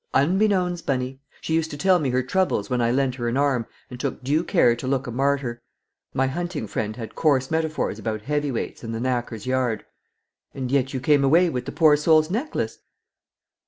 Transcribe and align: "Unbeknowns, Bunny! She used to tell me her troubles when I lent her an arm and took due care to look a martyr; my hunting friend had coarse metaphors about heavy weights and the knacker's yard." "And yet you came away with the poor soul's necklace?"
"Unbeknowns, 0.15 0.81
Bunny! 0.81 1.21
She 1.41 1.53
used 1.53 1.69
to 1.69 1.77
tell 1.77 1.99
me 1.99 2.09
her 2.09 2.23
troubles 2.23 2.71
when 2.71 2.81
I 2.81 2.89
lent 2.89 3.13
her 3.13 3.27
an 3.27 3.37
arm 3.37 3.67
and 3.91 3.99
took 3.99 4.23
due 4.23 4.43
care 4.43 4.75
to 4.77 4.87
look 4.87 5.05
a 5.05 5.11
martyr; 5.11 5.61
my 6.11 6.25
hunting 6.25 6.65
friend 6.65 6.95
had 6.95 7.13
coarse 7.13 7.51
metaphors 7.51 7.99
about 7.99 8.23
heavy 8.23 8.49
weights 8.51 8.83
and 8.83 8.95
the 8.95 8.99
knacker's 8.99 9.45
yard." 9.45 9.85
"And 10.55 10.71
yet 10.71 10.91
you 10.95 10.99
came 11.01 11.23
away 11.23 11.49
with 11.51 11.65
the 11.65 11.71
poor 11.71 11.95
soul's 11.95 12.31
necklace?" 12.31 12.79